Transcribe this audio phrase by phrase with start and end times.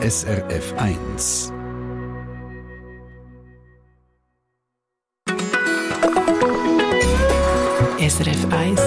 [0.00, 1.52] SRF 1.
[7.98, 8.80] SRF 1.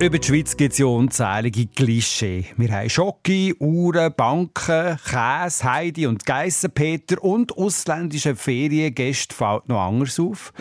[0.00, 2.44] Über die Schweiz gibt es ja unzählige Klischee.
[2.56, 10.20] Wir haben Schocke, Uhren, Banken, Käse, Heidi und Geissenpeter und ausländische Feriengäste fällt noch anders
[10.20, 10.52] auf.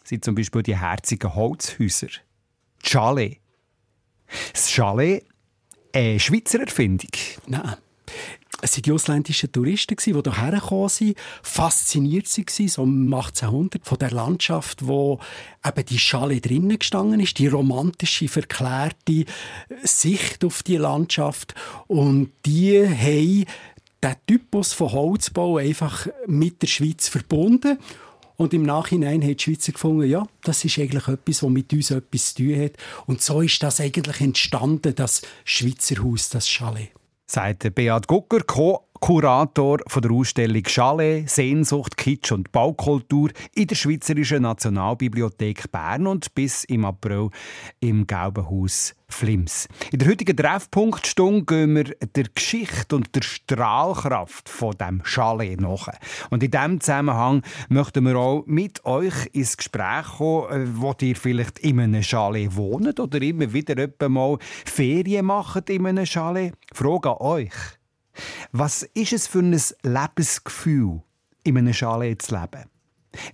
[0.00, 2.08] Das sind zum Beispiel die herzigen Holzhäuser.
[2.08, 3.38] Die Chalet.
[4.52, 5.24] Das Chalet,
[5.96, 7.10] eine Schweizer Erfindung.
[7.46, 7.76] Nein.
[8.62, 13.98] Es waren die ausländischen Touristen, die hierher gekommen sind, fasziniert waren, so um 1800, von
[13.98, 15.20] der Landschaft, wo
[15.64, 19.26] eben die Schale drinnen gestanden ist, die romantische, verklärte
[19.82, 21.54] Sicht auf die Landschaft.
[21.86, 23.44] Und die haben
[24.02, 27.78] den Typus von Holzbau einfach mit der Schweiz verbunden.
[28.36, 31.90] Und im Nachhinein haben die Schweizer gefunden, ja, das ist eigentlich etwas, was mit uns
[31.90, 32.72] etwas zu tun hat.
[33.06, 36.90] Und so ist das eigentlich entstanden, das Schweizer Haus, das Chalet
[37.26, 38.40] sagt Beat Gucker,
[39.00, 46.64] Co-Kurator der Ausstellung Chalet, Sehnsucht, Kitsch und Baukultur in der Schweizerischen Nationalbibliothek Bern und bis
[46.64, 47.30] im April
[47.80, 49.68] im Gelben Haus Flims.
[49.92, 55.88] In der heutigen Treffpunktstunde gehen wir der Geschichte und der Strahlkraft von dem Chalet nach.
[56.30, 61.16] Und in diesem Zusammenhang möchten wir auch mit euch ins Gespräch kommen, äh, wo ihr
[61.16, 66.54] vielleicht in einem Chalet wohnt oder immer wieder mal Ferien macht in einem Chalet.
[66.72, 67.75] Frage an euch.
[68.52, 71.02] Was ist es für ein Lebensgefühl,
[71.44, 72.70] in einem Chalet zu leben?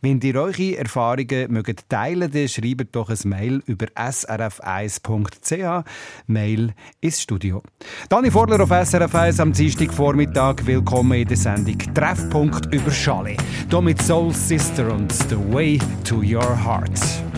[0.01, 5.85] Wenn ihr eure Erfahrungen mögt teilen dann schreibt doch ein Mail über srf1.ch.
[6.27, 7.63] Mail ins Studio.
[8.09, 10.65] Dani Vorler auf SRF 1 am Dienstagvormittag.
[10.65, 13.37] Willkommen in der Sendung Treffpunkt über Schale.
[13.69, 17.32] Hier mit Soul Sister und The Way to Your Heart.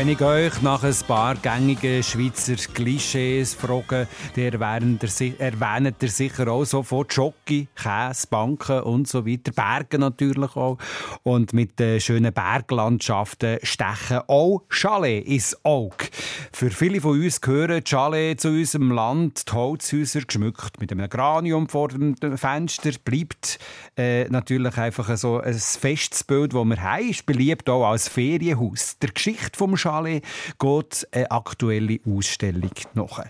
[0.00, 5.02] Wenn ich euch nach ein paar gängigen Schweizer Klischees frage, der erwähnt
[6.02, 9.52] ihr sicher auch sofort Jockey, Käse, Banken und so weiter.
[9.52, 10.78] Berge natürlich auch.
[11.22, 16.06] Und mit den schönen Berglandschaften stechen auch Chalet ins Auge.
[16.50, 19.50] Für viele von uns gehören Chalet zu unserem Land.
[19.50, 23.58] Die Holzhäuser geschmückt mit einem Granium vor dem Fenster bleibt
[23.98, 27.10] äh, natürlich einfach so ein festes Bild, das wir haben.
[27.10, 28.96] Ist beliebt auch als Ferienhaus.
[29.00, 29.89] Der Geschichte vom Chalet
[30.58, 33.24] geht eine aktuelle Ausstellung nach.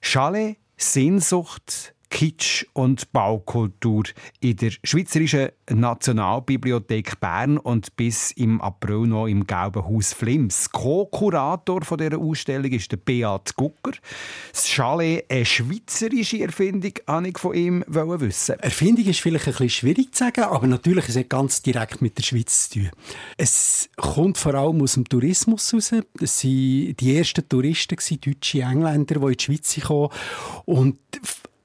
[0.00, 4.02] Chalet, Sehnsucht, Kitsch und Baukultur
[4.40, 10.70] in der Schweizerischen Nationalbibliothek Bern und bis im April noch im Gelben Haus Flims.
[10.70, 13.92] Co-Kurator dieser Ausstellung ist der Beat Gucker.
[14.52, 18.58] Das Chalet, eine schweizerische Erfindung, habe ich von ihm wissen.
[18.58, 22.18] Erfindung ist vielleicht ein bisschen schwierig zu sagen, aber natürlich ist es ganz direkt mit
[22.18, 22.90] der Schweiz zu tun.
[23.36, 25.92] Es kommt vor allem aus dem Tourismus raus.
[26.20, 30.08] Es waren die ersten Touristen, deutsche Engländer, die in die Schweiz kamen.
[30.66, 30.98] Und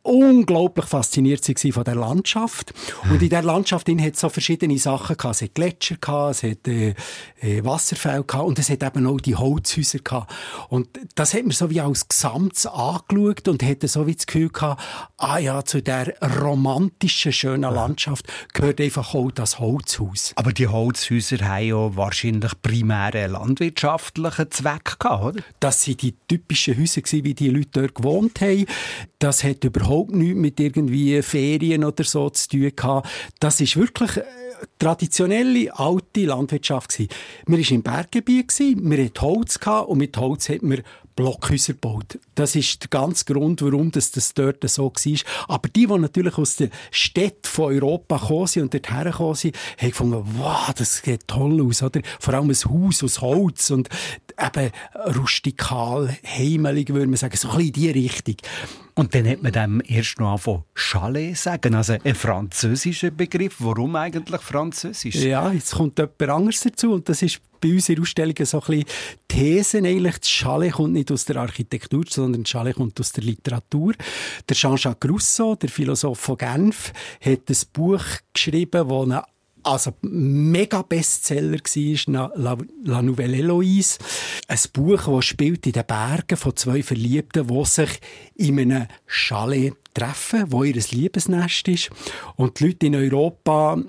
[0.06, 2.74] unglaublich fasziniert sie von der Landschaft.
[3.10, 5.36] Und in der Landschaft hat es so verschiedene Sachen gehabt.
[5.36, 6.94] Es hat Gletscher gehabt, es hat äh,
[7.42, 10.31] äh, Wasserfälle gehabt und es hat eben auch die Holzhäuser gehabt.
[10.69, 14.50] Und das hat man so wie als Gesamtes angeschaut und hatte so wie das Gefühl
[14.50, 14.81] gehabt,
[15.18, 20.34] ah ja, zu der romantischen, schönen Landschaft gehört einfach auch das Holzhaus.
[20.36, 25.44] Aber die Holzhäuser haben ja wahrscheinlich primär einen landwirtschaftlichen Zweck gehabt, oder?
[25.60, 28.66] Das sind die typischen Häuser wie die Leute dort gewohnt haben.
[29.19, 33.09] Das hat überhaupt überhaupt nichts mit irgendwie Ferien oder so zu tun gehabt.
[33.39, 34.24] Das ist wirklich äh,
[34.80, 37.00] traditionelle, alte Landwirtschaft.
[37.00, 37.07] Wir
[37.47, 40.81] waren im Berggebiet, wir hatten Holz und mit Holz hat man
[41.15, 42.19] Blockhäuser gebaut.
[42.35, 45.19] Das ist der ganze Grund, warum das, das dort so war.
[45.47, 49.56] Aber die, die natürlich aus den Städten von Europa gekommen sind und dort hergekommen sind,
[49.77, 52.01] haben gefunden, wow, das sieht toll aus, oder?
[52.19, 53.89] Vor allem ein Haus aus Holz und
[54.39, 54.71] eben
[55.15, 58.35] rustikal, heimelig, würde man sagen, so ein bisschen in die Richtung.
[58.95, 63.57] Und dann hat man dem erst noch von Chalet sagen, also ein französischer Begriff.
[63.59, 65.15] Warum eigentlich französisch?
[65.15, 68.66] Ja, jetzt kommt jemand anderes dazu und das ist bei uns in Ausstellungen so ein
[68.66, 68.86] bisschen
[69.28, 70.19] Thesen eigentlich.
[70.19, 73.94] Das Chalet kommt nicht aus der Architektur, sondern das Chalet kommt aus der Literatur.
[74.48, 78.04] Der Jean-Jacques Rousseau, der Philosoph von Genf, hat ein Buch
[78.34, 79.24] geschrieben, das eine
[79.66, 83.98] also mega Bestseller war, La, La Nouvelle Eloise.
[84.48, 87.90] Ein Buch, das spielt in den Bergen von zwei Verliebten, die sich
[88.36, 91.90] in einem Chalet treffen, wo ihr Liebesnest ist.
[92.36, 93.81] Und die Leute in Europa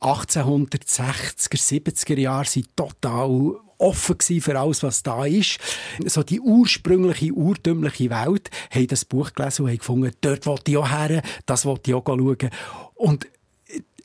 [0.00, 5.58] 1860er, 70er Jahre sind total offen für alles, was da ist.
[6.04, 10.76] So die ursprüngliche, urtümliche Welt haben das Buch gelesen und haben gefunden, dort wollte ich
[10.76, 12.50] auch her, das wollte ich auch schauen.
[12.94, 13.26] Und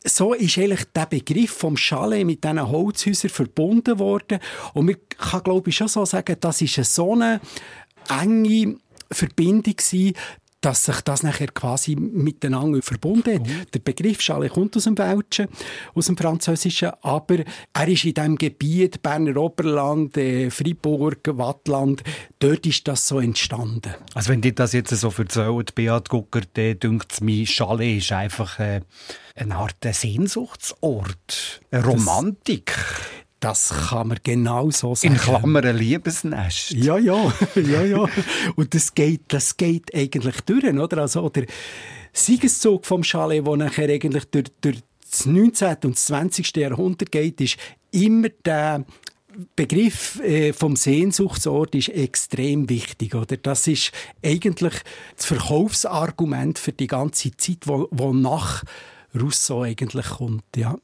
[0.04, 4.40] so ist eigentlich der Begriff vom Chalet mit diesen Holzhäusern verbunden worden.
[4.74, 7.42] Und man kann, glaube ich, schon so sagen, das ist eine so eine
[8.10, 8.78] enge
[9.12, 9.76] Verbindung
[10.68, 13.48] dass sich das nachher quasi miteinander verbunden hat.
[13.48, 13.72] Mhm.
[13.74, 15.48] Der Begriff Chalet kommt aus dem Welschen,
[15.96, 17.38] aus dem Französischen, aber
[17.72, 22.04] er ist in diesem Gebiet, Berner Oberland, äh, Fribourg, Wattland,
[22.40, 23.94] dort ist das so entstanden.
[24.14, 28.12] Also wenn dir das jetzt so erzählt, Beat Gucker, dann denkt es mir, Chalet ist
[28.12, 28.82] einfach äh,
[29.36, 32.74] eine Art Sehnsuchtsort, eine Romantik.
[32.76, 35.14] Das das kann man genau so sagen.
[35.14, 36.72] In Klammern ein Liebesnest.
[36.72, 38.06] Ja, ja, ja, ja.
[38.56, 41.00] Und das geht, das geht eigentlich durch, oder?
[41.00, 41.46] Also, der
[42.14, 44.80] Siegeszug vom Chalet, der nachher eigentlich durch, durch
[45.10, 45.78] das 19.
[45.84, 46.56] und das 20.
[46.58, 47.58] Jahrhundert geht, ist
[47.92, 48.86] immer der
[49.56, 53.38] Begriff äh, vom Sehnsuchtsort ist extrem wichtig, oder?
[53.38, 53.92] Das ist
[54.24, 54.74] eigentlich
[55.16, 58.64] das Verkaufsargument für die ganze Zeit, wo, wo nach
[59.20, 60.76] Rousseau eigentlich kommt, ja.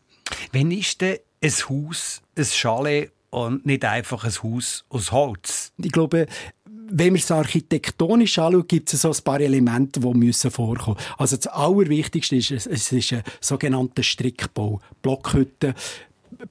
[0.51, 5.73] Wenn ist denn ein Haus, ein Chalet und nicht einfach ein Haus aus Holz.
[5.77, 6.27] Ich glaube,
[6.65, 11.13] wenn man es architektonisch anschaut, gibt es so ein paar Elemente, die müssen vorkommen müssen.
[11.17, 14.79] Also das Allerwichtigste ist, es ist ein sogenannter Strickbau.
[15.01, 15.73] Blockhütten,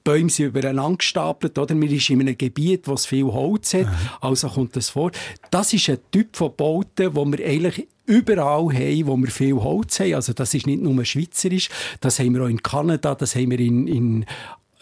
[0.03, 1.75] Bäume sind übereinander gestapelt, oder?
[1.75, 3.87] Man ist in einem Gebiet, wo es viel Holz hat,
[4.21, 5.11] also kommt das vor.
[5.51, 9.99] Das ist ein Typ von Bauten, wo wir eigentlich überall haben, wo wir viel Holz
[9.99, 10.15] haben.
[10.15, 11.69] Also das ist nicht nur schweizerisch,
[12.01, 14.25] das haben wir auch in Kanada, das haben wir in, in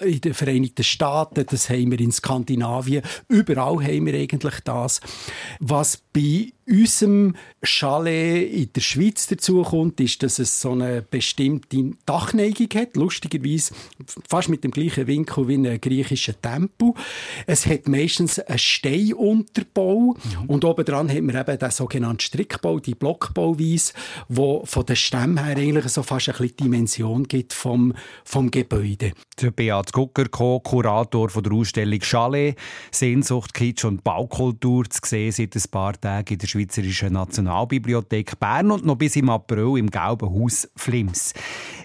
[0.02, 5.00] in den Vereinigten Staaten, das haben wir in Skandinavien, überall haben wir eigentlich das.
[5.60, 11.92] Was bei unserem Chalet in der Schweiz dazu kommt, ist, dass es so eine bestimmte
[12.06, 12.96] Dachneigung hat.
[12.96, 13.74] Lustigerweise
[14.28, 16.94] fast mit dem gleichen Winkel wie ein griechischer Tempel.
[17.46, 20.46] Es hat meistens einen Steinunterbau mhm.
[20.48, 23.94] und obendran hat man eben den sogenannten Strickbau, die Blockbauweise,
[24.30, 29.12] wo von den Stämmen her eigentlich so fast ein bisschen Dimension gibt vom, vom Gebäude.
[29.42, 32.58] Der Beat Gucker, Co-Kurator der Ausstellung Chalet,
[32.92, 38.72] Sehnsucht, Kitsch und Baukultur, zu sehen seit ein paar Tagen in der Schweizerischen Nationalbibliothek Bern
[38.72, 41.34] und noch bis im April im Gelben Haus Flims.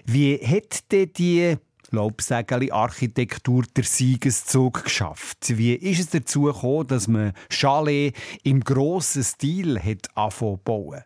[0.05, 1.55] Wie hat denn die
[1.89, 5.57] Laubsägeli Architektur der Siegeszug geschafft.
[5.57, 11.03] Wie ist es dazu gekommen, dass man Chalet im grossen Stil hat angefangen bauen?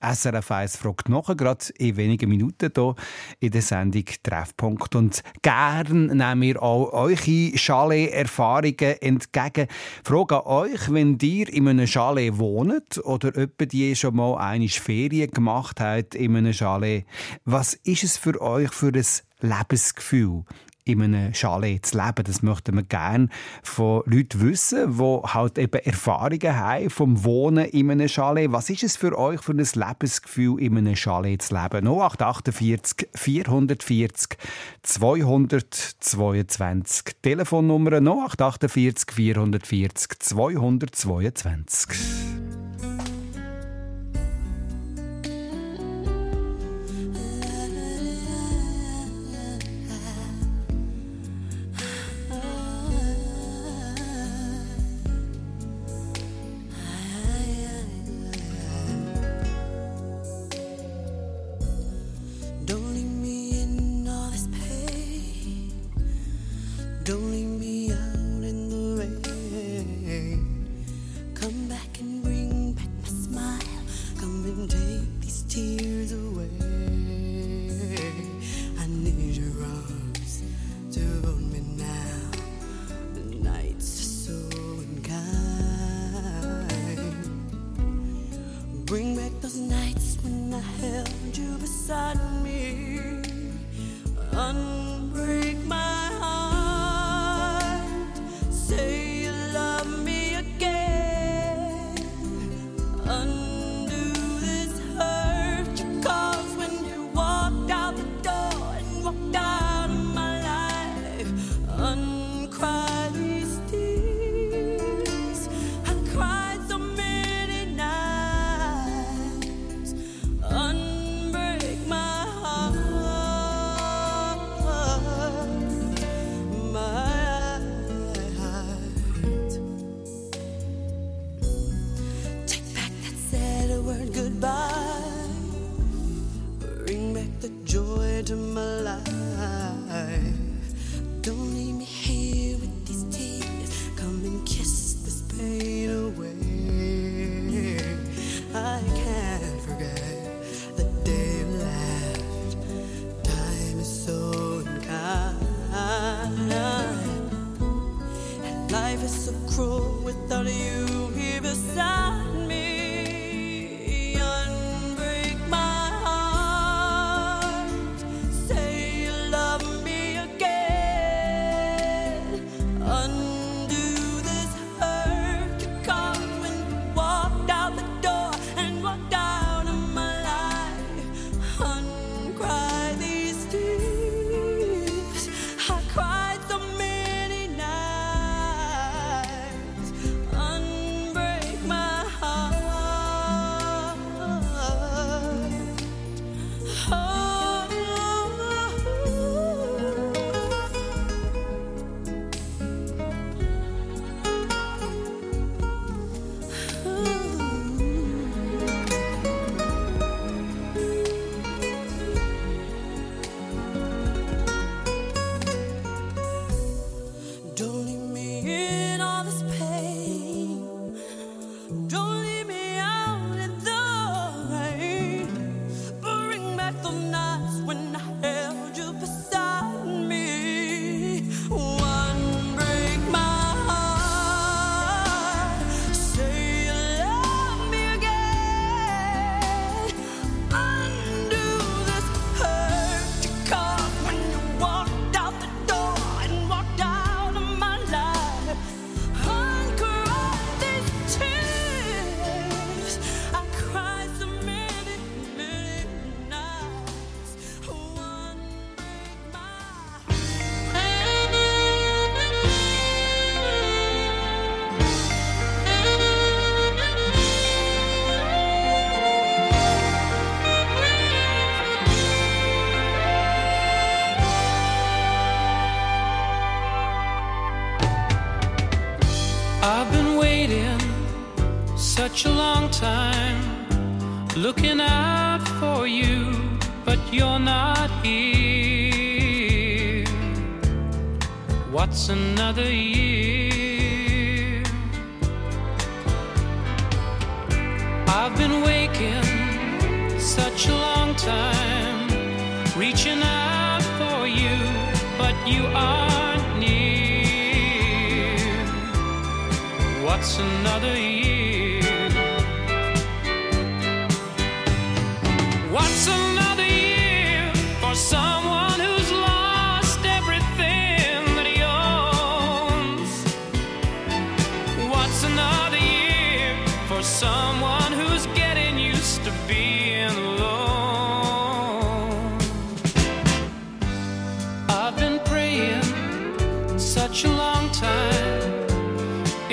[0.00, 2.94] SRF 1 fragt nachher, gerade in wenigen Minuten hier
[3.40, 4.94] in der Sendung Treffpunkt.
[4.94, 9.68] Und gern nehmen wir auch eure Chalet-Erfahrungen entgegen.
[10.04, 14.68] Frage an euch, wenn ihr in einem Chalet wohnt oder jemand die schon mal eine
[14.68, 17.04] Ferien gemacht hat in einem Chalet,
[17.44, 19.04] was ist es für euch für ein
[19.40, 20.44] Lebensgefühl?
[20.88, 22.24] In einem Chalet zu leben.
[22.24, 23.28] Das möchten wir gerne
[23.62, 28.52] von Leuten wissen, die halt eben Erfahrungen haben vom Wohnen in einem Chalet.
[28.52, 31.86] Was ist es für euch für ein Lebensgefühl, in einem Chalet zu leben?
[31.86, 34.38] 0848 440
[34.82, 37.04] 222.
[37.22, 42.37] Telefonnummer 0848 440 222.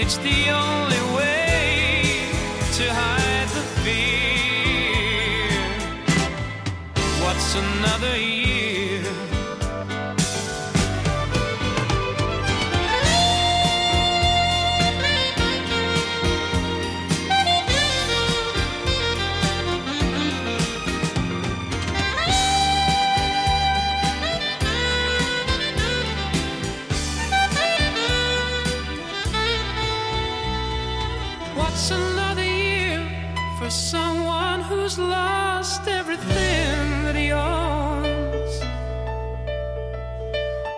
[0.05, 0.85] It's the only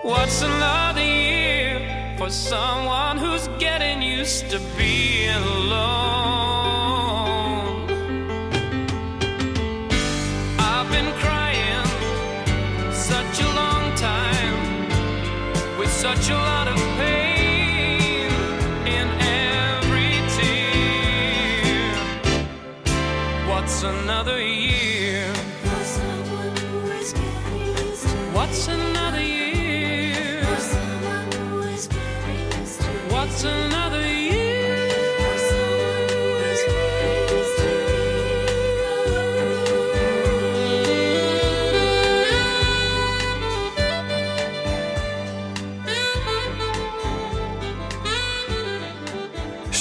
[0.08, 5.82] What's another year for someone who's getting used to being alone?
[10.58, 11.86] I've been crying
[12.93, 16.87] such a long time with such a lot of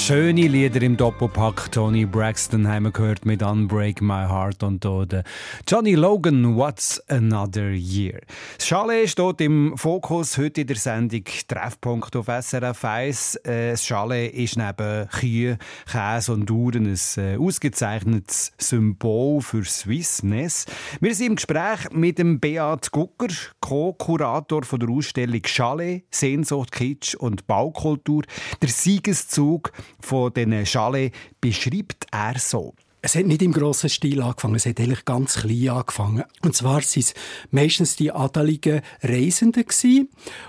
[0.07, 1.73] Schöne Lieder im Doppelpack.
[1.73, 5.25] Tony Braxton haben wir gehört mit Unbreak My Heart und hier
[5.67, 8.21] Johnny Logan, What's Another Year.
[8.57, 13.35] Das Chalet steht im Fokus heute in der Sendung Treffpunkt auf SRF 1.
[13.45, 15.59] Äh, Das Chalet ist neben Kühe,
[15.91, 20.67] Käse und Uhren ein äh, ausgezeichnetes Symbol für Swissness.
[21.01, 27.49] Wir sind im Gespräch mit dem Beat Gucker, Co-Kurator der Ausstellung Chalet, Sehnsucht, Kitsch und
[27.49, 28.23] Baukultur.
[28.63, 32.75] Der Siegeszug von diesen Chalet beschreibt er so.
[33.03, 36.25] Es hat nicht im grossen Stil angefangen, es hat eigentlich ganz klein angefangen.
[36.43, 37.15] Und zwar waren es
[37.51, 40.09] meistens die adeligen Reisenden gewesen.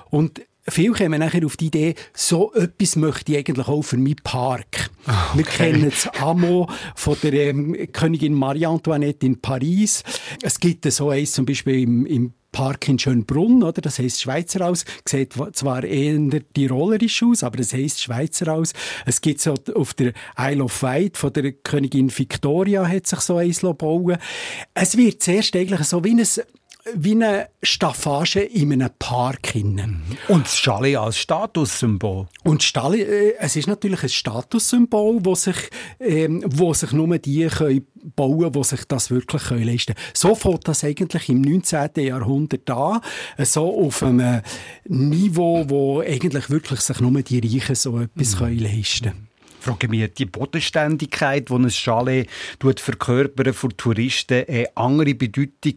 [0.10, 4.18] und Viele kommen nachher auf die Idee, so etwas möchte ich eigentlich auch für meinen
[4.18, 4.90] Park.
[5.34, 10.04] Wir kennen das Amo von der ähm, Königin Marie-Antoinette in Paris.
[10.42, 13.82] Es gibt so eins zum Beispiel im, im Park in Schönbrunn, oder?
[13.82, 14.84] Das heisst Schweizer Haus.
[15.08, 16.18] Sieht zwar eher
[16.56, 18.74] tirolerisch aus, aber das heisst Schweizer Haus.
[19.06, 23.38] Es gibt so auf der Isle of Wight von der Königin Victoria hat sich so
[23.38, 24.18] eins bauen
[24.74, 26.26] Es wird zuerst eigentlich so wie ein
[26.96, 29.48] wie eine Staffage in einem Park.
[29.48, 30.02] Hinein.
[30.28, 32.28] Und das Chalet als Statussymbol.
[32.44, 35.70] Und Stalle, äh, es ist natürlich ein Statussymbol, wo sich,
[36.00, 40.08] ähm, wo sich nur die können bauen die sich das wirklich können leisten können.
[40.14, 41.90] So fängt das eigentlich im 19.
[41.98, 43.02] Jahrhundert an,
[43.40, 44.42] so auf einem
[44.86, 48.38] Niveau, wo eigentlich wirklich sich nur die Reichen so etwas mhm.
[48.38, 49.27] können leisten können
[49.68, 55.76] frage mich, die Bodenständigkeit, die ein Chalet verkörpern für Touristen, eine andere Bedeutung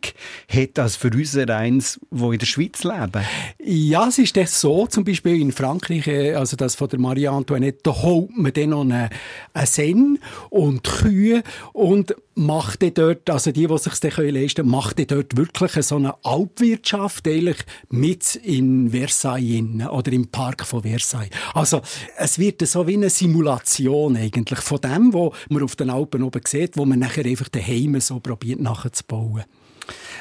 [0.48, 3.24] hat als für uns eins, die in der Schweiz leben?
[3.58, 7.26] Ja, es ist das so, zum Beispiel in Frankreich, äh, also das von der Marie
[7.26, 9.10] Antoinette, da holt man dann noch einen,
[9.54, 10.18] einen Sen
[10.50, 15.72] und Kühe und macht dort, also die, die sich das leisten können, macht dort wirklich
[15.84, 21.30] so eine Alpwirtschaft eigentlich mit in Versailles oder im Park von Versailles.
[21.54, 21.82] Also
[22.16, 26.42] es wird so wie eine Simulation eigentlich von dem, was man auf den Alpen oben
[26.46, 29.44] sieht, wo man nachher einfach daheim so probiert nachzubauen.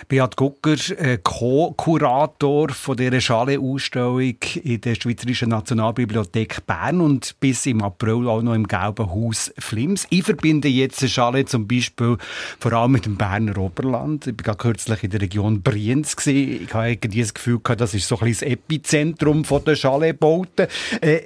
[0.08, 7.84] Beat Gucker, äh, Co-Kurator von dieser Schale-Ausstellung in der Schweizerischen Nationalbibliothek Bern und bis im
[7.84, 10.08] April auch noch im Gelben Haus Flims.
[10.10, 12.18] Ich verbinde jetzt Schale zum Beispiel
[12.60, 14.28] vor allem mit dem Berner Oberland.
[14.28, 16.16] Ich war kürzlich in der Region Brienz.
[16.26, 20.68] Ich habe irgendwie das Gefühl, das ist so ein bisschen das Epizentrum der Schale-Bauten.
[21.02, 21.20] Äh,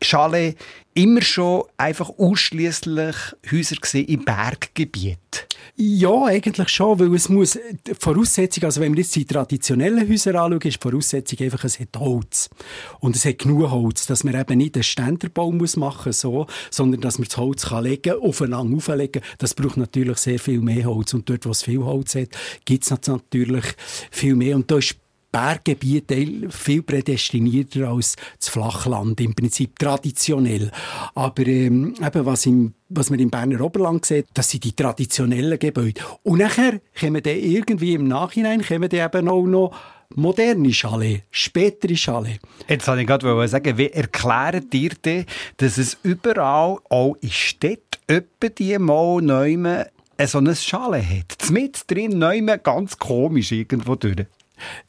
[0.00, 0.56] Chalet
[0.94, 3.16] immer schon einfach ausschließlich
[3.50, 5.46] Häuser im Berggebiet?
[5.76, 7.56] Ja, eigentlich schon, weil es muss,
[7.86, 11.78] die Voraussetzung, also wenn wir jetzt die traditionellen Häuser anschauen, ist die Voraussetzung einfach, es
[11.78, 12.50] hat Holz.
[12.98, 17.00] Und es hat genug Holz, dass man eben nicht einen Ständerbau muss machen so, sondern
[17.00, 19.22] dass man das Holz kann legen, aufeinander auflegen.
[19.38, 21.14] Das braucht natürlich sehr viel mehr Holz.
[21.14, 22.30] Und dort, wo es viel Holz hat,
[22.64, 23.64] gibt es natürlich
[24.10, 24.56] viel mehr.
[24.56, 24.96] Und da ist
[25.30, 26.12] Berggebiet
[26.50, 30.70] viel prädestinierter als das Flachland, im Prinzip traditionell.
[31.14, 35.58] Aber ähm, eben, was, im, was man im Berner Oberland sieht, das sind die traditionellen
[35.58, 36.00] Gebäude.
[36.22, 39.74] Und nachher kommen dann irgendwie im Nachhinein kommen dann eben auch noch
[40.14, 42.40] moderne Chalet, spätere Chalet.
[42.66, 45.26] Jetzt wollte ich gerade sagen, wie erklärt ihr denn,
[45.58, 49.86] dass es überall, auch in Städten, etwa die mal neu
[50.24, 51.50] so ein Chalet hat?
[51.50, 54.26] Mit drin, neu ganz komisch irgendwo durch.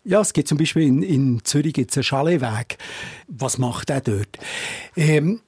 [0.03, 2.77] Ja, es gibt zum Beispiel in, in Zürich gibt's einen Chaletweg.
[3.27, 4.37] Was macht er dort?
[4.95, 5.41] Ähm,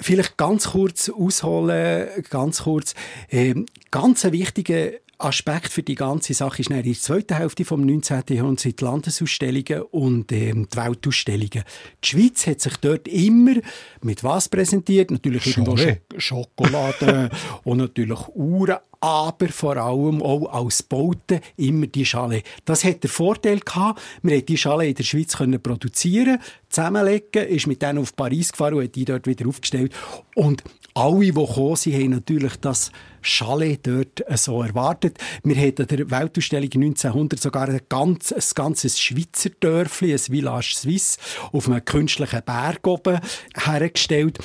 [0.00, 2.94] vielleicht ganz kurz ausholen, ganz kurz.
[3.30, 7.70] Ähm, ganz ein wichtiger Aspekt für die ganze Sache ist in der zweiten Hälfte des
[7.70, 8.22] 19.
[8.28, 11.64] Jahrhunderts die Landesausstellungen und ähm, die Weltausstellungen.
[12.04, 13.54] Die Schweiz hat sich dort immer
[14.02, 15.10] mit was präsentiert?
[15.10, 17.30] Natürlich irgendwo Sch Schokolade
[17.64, 22.42] und natürlich Uhren, aber vor allem auch als Bauten immer die Schale.
[22.64, 27.46] Das hat der Vorteil gehabt, wir konnten die Schale in der Schweiz können produzieren, zusammenlegen,
[27.46, 29.94] ist mit denen auf Paris gefahren und hat die dort wieder aufgestellt.
[30.34, 30.62] Und
[30.96, 35.18] alle, die gekommen sind, haben natürlich das Chalet dort so erwartet.
[35.44, 40.74] Wir hatten an der Weltausstellung 1900 sogar ein, ganz, ein ganzes Schweizer Dörfli, ein Village
[40.74, 41.18] Suisse,
[41.52, 43.20] auf einem künstlichen Berg oben
[43.54, 44.38] hergestellt.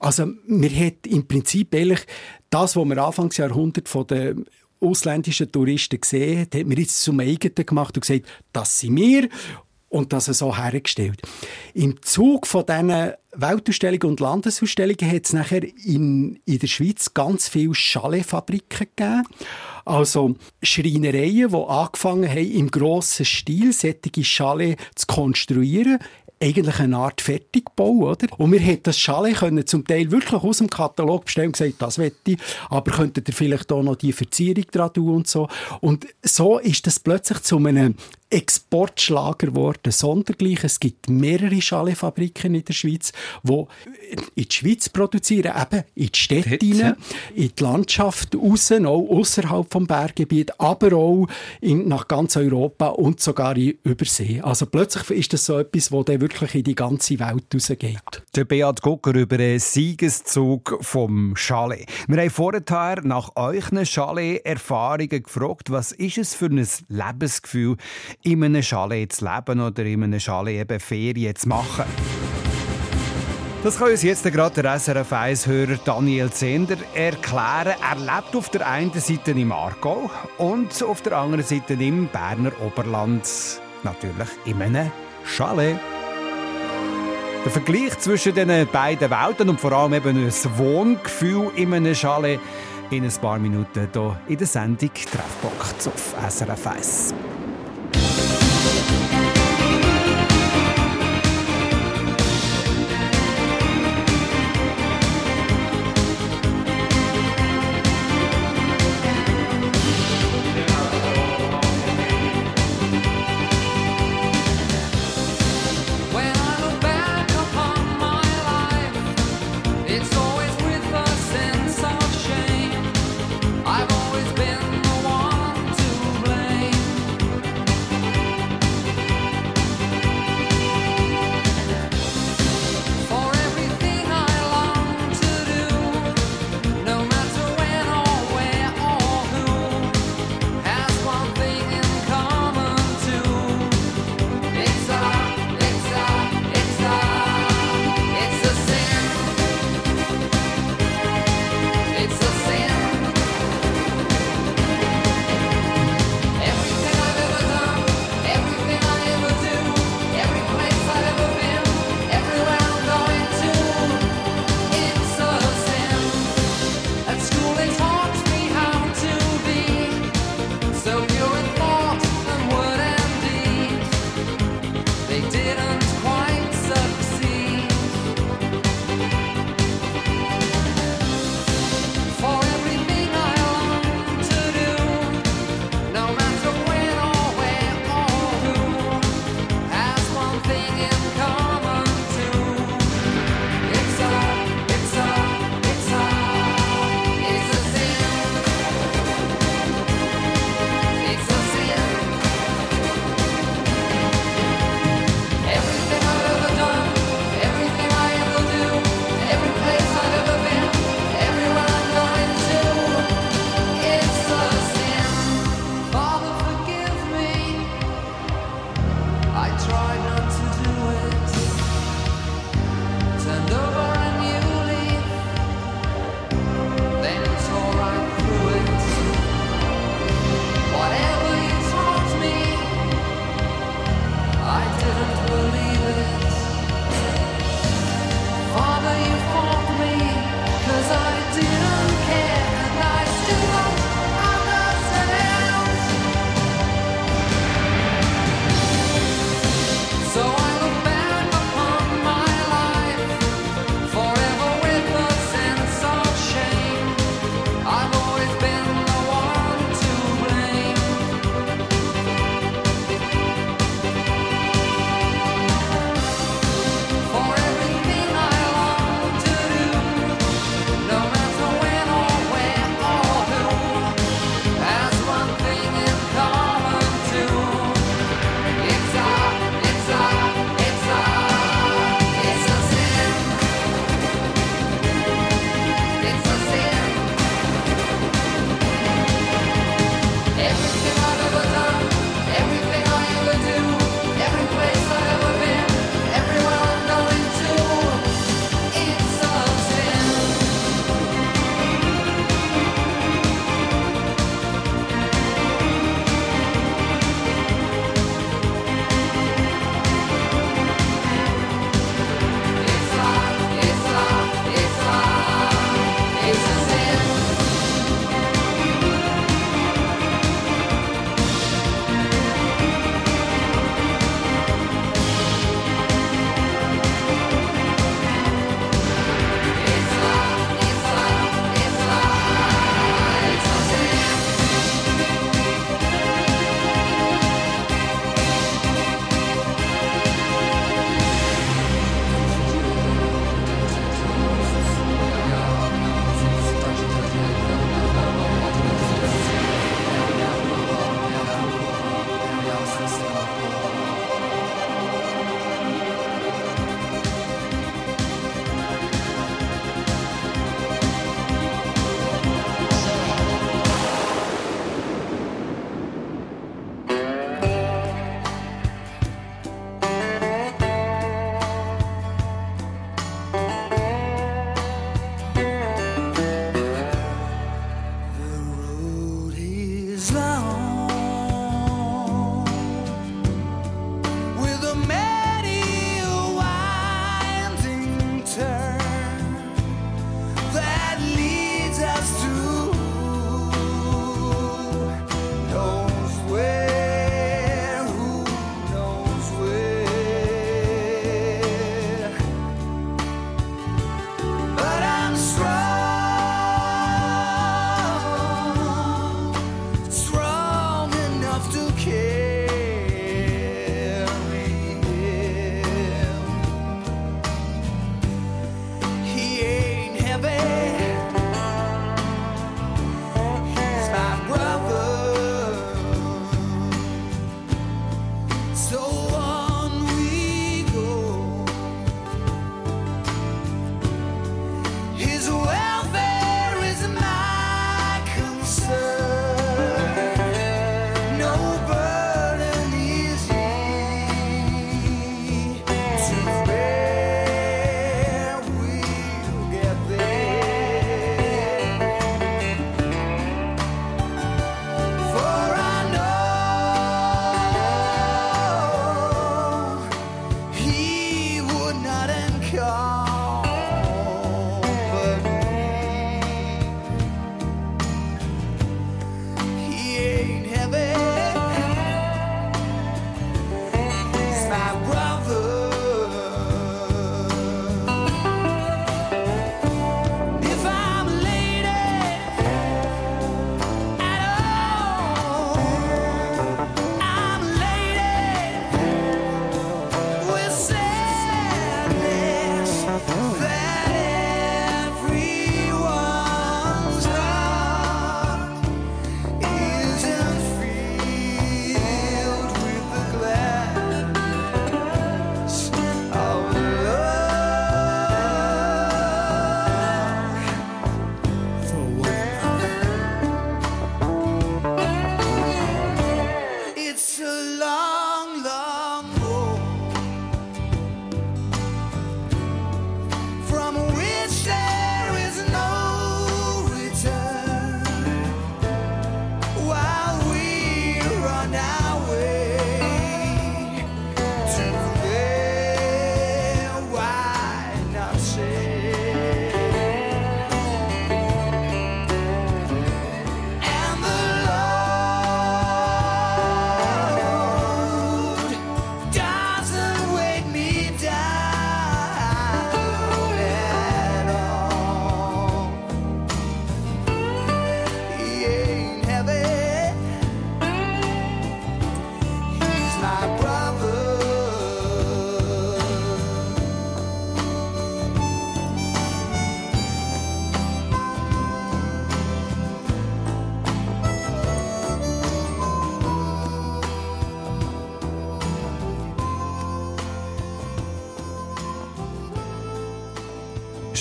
[0.00, 2.00] Also, wir hat im Prinzip ehrlich
[2.50, 4.44] das, was wir Anfangsjahrhundert von den
[4.80, 9.28] ausländischen Touristen gesehen hat, hat mir jetzt zum eigenen gemacht und gesagt, das sind wir
[9.92, 11.20] und das so hergestellt.
[11.74, 17.48] Im Zug von diesen Weltausstellungen und Landesausstellungen hat es nachher in, in der Schweiz ganz
[17.48, 19.24] viele Chaletfabriken gegeben.
[19.84, 25.98] Also Schreinereien, die angefangen haben, im grossen Stil solche Chalet zu konstruieren
[26.42, 28.26] eigentlich eine Art Fertigbau, oder?
[28.36, 31.80] Und wir hätten das Chalet können zum Teil wirklich aus dem Katalog bestellen und gesagt,
[31.80, 35.48] das wette ich, aber könntet ihr vielleicht auch noch die Verzierung dran tun und so.
[35.80, 37.94] Und so ist das plötzlich zu einem
[38.32, 40.64] Exportschlager geworden, sondergleich.
[40.64, 43.66] Es gibt mehrere Schalefabriken in der Schweiz, die
[44.12, 46.96] in die Schweiz produzieren, eben in die Städte rein,
[47.34, 51.26] in die Landschaft raus, auch außerhalb vom Berggebiet, aber auch
[51.60, 54.40] in, nach ganz Europa und sogar in Übersee.
[54.40, 58.22] Also plötzlich ist das so etwas, das dann wirklich in die ganze Welt rausgeht.
[58.34, 61.86] Der Beat Gucker über den Siegeszug vom Chalet.
[62.08, 62.62] Wir haben vorher
[63.04, 67.76] nach euren Chalet-Erfahrungen gefragt, was ist es für ein Lebensgefühl
[68.22, 71.84] in einem Chalet zu leben oder in einem Chalet eben Ferien zu machen.
[73.62, 77.76] Das kann uns jetzt gerade der SRF 1-Hörer Daniel Zender erklären.
[77.80, 82.50] Er lebt auf der einen Seite im Aargau und auf der anderen Seite im Berner
[82.60, 83.22] Oberland.
[83.84, 84.90] Natürlich in einem
[85.24, 85.78] Chalet.
[87.44, 92.40] Der Vergleich zwischen den beiden Welten und vor allem eben ein Wohngefühl in einem Chalet
[92.90, 97.14] in ein paar Minuten hier in der Sendung Treffpunkt auf SRF 1.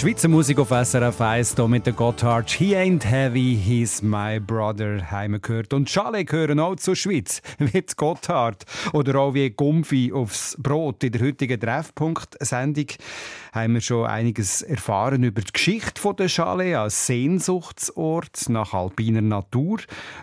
[0.02, 2.50] Schweizer Musik auf SRF 1 hier mit der Gotthard.
[2.50, 5.76] He ain't heavy, he's my brother, haben wir gehört.
[5.76, 8.66] Und Schale gehören auch zur Schweiz, wie Gotthard.
[8.94, 11.04] Oder auch wie Gumpfi aufs Brot.
[11.04, 12.88] In der heutigen Treffpunkt-Sendung
[13.54, 19.82] haben wir schon einiges erfahren über die Geschichte der Schale als Sehnsuchtsort nach alpiner Natur,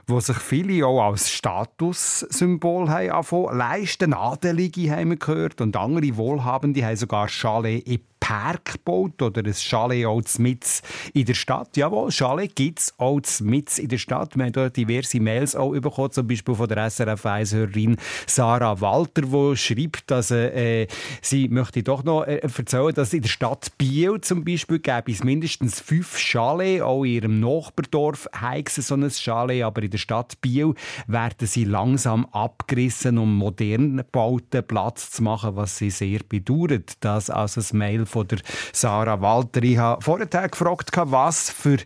[0.09, 4.13] wo sich viele auch als Statussymbol haben leisten.
[4.13, 10.05] Adelige haben gehört und andere Wohlhabende haben sogar Schale in Park gebaut oder ein Chalet
[10.05, 10.83] auch mit
[11.15, 11.79] in der Stadt.
[11.79, 14.37] Jawohl, Chalet gibt es auch mit in der Stadt.
[14.37, 19.23] Wir haben dort diverse Mails auch bekommen, zum Beispiel von der SRF 1-Hörerin Sarah Walter,
[19.23, 20.87] die schreibt, dass äh,
[21.23, 25.25] sie möchte doch noch äh, erzählen, dass in der Stadt Biel zum Beispiel gäbe es
[25.25, 30.39] mindestens fünf Chalet, auch in ihrem Nachbardorf heißen so ein Chalet, aber in der Stadt
[30.43, 30.75] Biel
[31.07, 36.93] werden sie langsam abgerissen, um modern gebauten Platz zu machen, was sie sehr bedauert.
[37.01, 38.39] Das als ein Mail von der
[38.73, 39.63] Sarah Walter.
[39.63, 41.79] Ich habe vorher gefragt, was für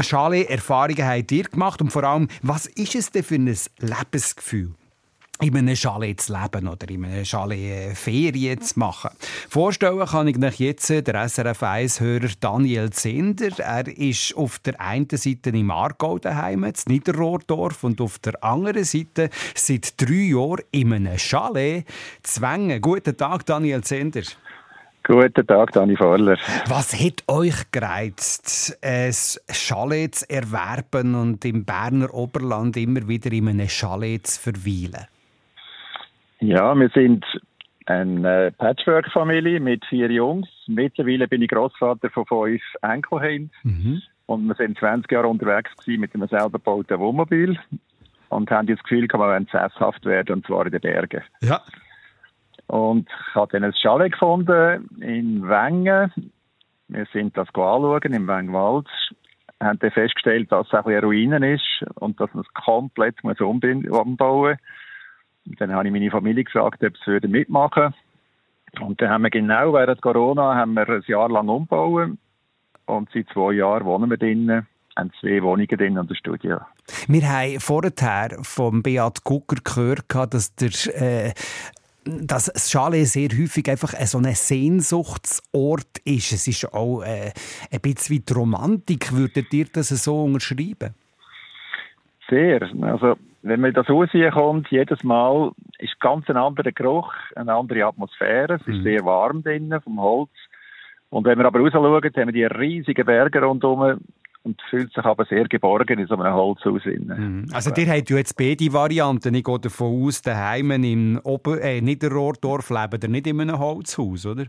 [0.00, 4.74] Chalet-Erfahrungen habt ihr gemacht und vor allem, was ist es denn für ein Lebensgefühl?
[5.42, 9.10] in einem Chalet zu leben oder in einem Chalet Ferien zu machen.
[9.48, 13.58] Vorstellen kann ich euch jetzt der SRF 1-Hörer Daniel Zender.
[13.58, 18.84] Er ist auf der einen Seite im Aargau daheim, in Niederrohrdorf, und auf der anderen
[18.84, 21.86] Seite seit drei Jahren in einem Chalet
[22.22, 22.80] zu Wengen.
[22.80, 24.22] Guten Tag, Daniel Zender.
[25.04, 26.36] Guten Tag, Dani Vorler.
[26.68, 29.12] Was hat euch gereizt, ein
[29.50, 35.08] Chalet zu erwerben und im Berner Oberland immer wieder in einem Chalet zu verweilen?
[36.38, 37.24] Ja, wir sind
[37.86, 40.48] eine Patchwork-Familie mit vier Jungs.
[40.68, 43.50] Mittlerweile bin ich Großvater von fünf Enkelkindern.
[43.64, 44.02] Mhm.
[44.26, 47.58] Und wir sind 20 Jahre unterwegs mit einem selber gebauten Wohnmobil
[48.28, 51.22] und haben jetzt das Gefühl, wir wollen sesshaft werden, und zwar in den Bergen.
[51.42, 51.60] Ja.
[52.66, 56.12] Und ich habe dann ein Chalet gefunden in Wengen.
[56.88, 58.88] Wir sind das anschauen, im Wengwald.
[59.60, 63.86] haben dann festgestellt, dass es eine Ruine ist und dass man es komplett muss umbauen
[65.44, 65.58] muss.
[65.58, 67.94] Dann habe ich meine Familie gesagt, ob sie mitmachen würden.
[68.80, 72.18] Und dann haben wir genau während Corona haben wir ein Jahr lang umbauen.
[72.86, 76.58] Und seit zwei Jahren wohnen wir drinnen haben zwei Wohnungen drin und ein Studio.
[77.08, 81.32] Wir haben vorher vom Beat Gucker gehört, dass der äh,
[82.04, 86.32] dass das Chalet sehr häufig einfach so ein Sehnsuchtsort ist.
[86.32, 87.32] Es ist auch äh,
[87.70, 89.12] ein bisschen wie die Romantik.
[89.12, 90.94] Würdet ihr das so unterschreiben?
[92.28, 92.62] Sehr.
[92.80, 97.52] Also, wenn man das Haus hier kommt, jedes Mal ist ganz ein anderer Geruch, eine
[97.54, 98.54] andere Atmosphäre.
[98.54, 98.82] Es ist mhm.
[98.82, 100.30] sehr warm drinnen vom Holz.
[101.10, 103.98] Und wenn wir aber rausschauen, haben wir die riesigen Berge rundherum
[104.44, 106.84] und fühlt sich aber sehr geborgen in so einem Holzhaus.
[106.84, 107.46] Mhm.
[107.52, 109.34] Also ihr habt ja jetzt beide Varianten.
[109.34, 114.26] Ich gehe davon aus, daheim im Ober äh, Niederrohrdorf lebt ihr nicht in einem Holzhaus,
[114.26, 114.46] oder?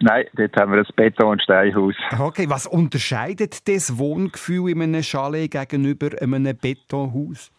[0.00, 1.94] Nein, dort haben wir ein Beton- und Steinhaus.
[2.18, 7.50] Okay, was unterscheidet das Wohngefühl in einem Chalet gegenüber einem Betonhaus?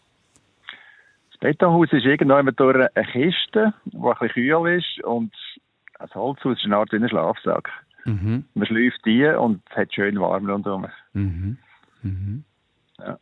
[1.30, 5.32] Das Betonhaus ist irgendwann durch eine Kiste, die ein bisschen kühl ist und
[5.98, 7.70] das Holzhaus ist eine Art wie ein Schlafsack.
[8.04, 8.44] Mhm.
[8.54, 10.86] Man schläft die und es hat schön warm rundherum.
[11.12, 11.58] Mhm.
[12.08, 12.44] Mhm.
[12.98, 13.18] Ja.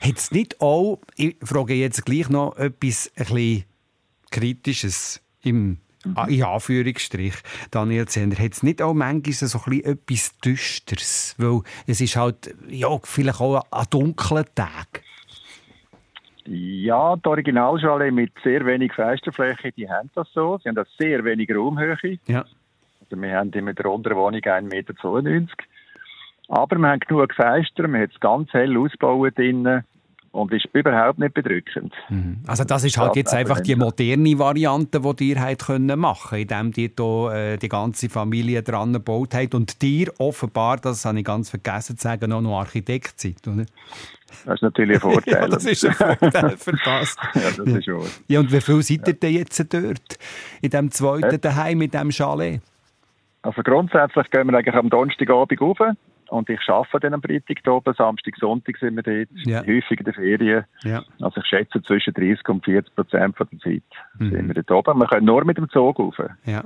[0.00, 3.64] Hat es nicht auch, ich frage jetzt gleich noch etwas ein bisschen
[4.30, 6.16] Kritisches im mhm.
[6.28, 7.34] in Anführungsstrich,
[7.70, 11.34] Daniel Zender, hat es nicht auch manchmal so ein etwas Düsteres?
[11.38, 15.04] Weil es ist halt, ja, vielleicht auch an dunklen Tagen.
[16.46, 20.58] Ja, die Originalschale mit sehr wenig Fensterfläche, die haben das so.
[20.58, 22.18] Sie haben das sehr wenig Raumhöhe.
[22.26, 22.44] Ja.
[23.00, 24.94] Also wir haben in der unteren Wohnung 1,92 Meter.
[26.48, 29.84] Aber wir haben genug Fenster, wir haben es ganz hell ausgebaut drinnen
[30.34, 31.94] und ist überhaupt nicht bedrückend.
[32.08, 32.40] Mhm.
[32.46, 36.72] Also das ist halt jetzt einfach die moderne Variante, die ihr habt können machen, indem
[36.76, 41.24] ihr da äh, die ganze Familie dran gebaut habt und dir offenbar, das habe ich
[41.24, 43.64] ganz vergessen zu sagen, auch noch Architekt seid, oder?
[44.44, 45.34] Das ist natürlich ein Vorteil.
[45.34, 47.16] ja, das ist ein Vorteil für das.
[47.34, 48.04] ja, das ist wahr.
[48.26, 50.18] Ja, und wie viel seid ihr denn jetzt dort?
[50.60, 52.60] In dem zweiten daheim, mit dem Chalet?
[53.42, 55.78] Also grundsätzlich gehen wir eigentlich am Donnerstagabend rauf
[56.30, 59.60] und ich arbeite dann am Freitag oben, Samstag, Sonntag sind wir dort, ja.
[59.60, 60.64] häufig in der Ferien.
[60.82, 61.02] Ja.
[61.20, 63.82] Also ich schätze zwischen 30 und 40 Prozent der Zeit
[64.18, 64.30] mhm.
[64.30, 65.00] sind wir dort oben.
[65.00, 66.16] Wir können nur mit dem Zug rauf.
[66.44, 66.64] Ja.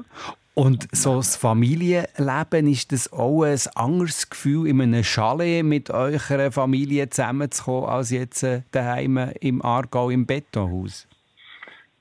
[0.54, 6.50] Und so das Familienleben, ist das auch ein anderes Gefühl, in einem Chalet mit eurer
[6.50, 11.06] Familie zusammenzukommen, als jetzt äh, daheim im Aargau im Betonhaus?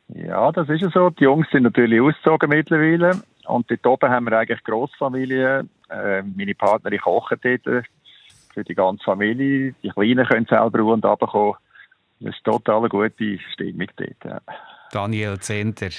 [0.07, 1.09] Ja, das ist ja so.
[1.11, 3.21] Die Jungs sind natürlich ausgezogen mittlerweile.
[3.47, 5.67] Und dort oben haben wir eigentlich Grossfamilie.
[5.89, 7.83] Äh, meine Partnerin kocht dort äh,
[8.53, 9.73] für die ganze Familie.
[9.83, 11.55] Die Kleinen können selber und runterkommen.
[12.19, 14.25] Das ist total eine gute Stimmung dort.
[14.25, 14.41] Ja.
[14.91, 15.89] Daniel Zender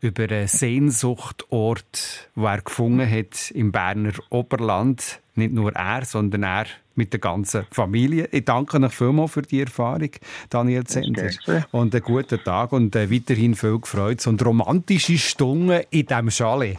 [0.00, 5.20] über einen Sehnsuchtort, den er gefunden hat im Berner Oberland.
[5.34, 8.28] Nicht nur er, sondern er mit der ganzen Familie.
[8.30, 10.10] Ich danke euch vielmals für die Erfahrung,
[10.50, 11.30] Daniel Zender.
[11.70, 16.78] Und einen guten Tag und äh, weiterhin viel Freude und romantische Stunden in diesem Chalet.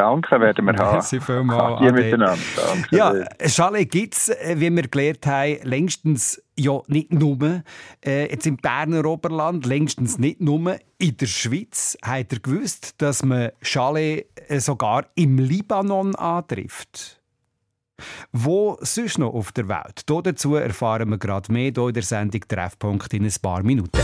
[0.00, 0.92] Danke, werden wir haben.
[0.94, 1.82] Merci vielmals.
[1.82, 2.38] Ihr miteinander.
[2.56, 2.96] Danke.
[2.96, 3.12] Ja,
[3.46, 7.62] Chalet gibt es, äh, wie wir gelernt haben, längstens ja nicht nur
[8.02, 11.98] äh, jetzt im Berner Oberland, längstens nicht nur in der Schweiz.
[12.02, 17.20] Habt ihr gewusst, dass man Chalet äh, sogar im Libanon antrifft?
[18.32, 20.04] Wo sonst noch auf der Welt?
[20.06, 24.00] Dazu erfahren wir gerade mehr hier in der Sendung Treffpunkt in ein paar Minuten.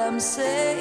[0.00, 0.80] I'm saying.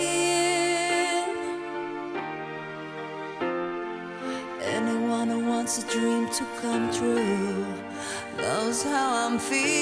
[4.62, 7.66] Anyone who wants a dream to come true
[8.38, 9.79] knows how I'm feeling.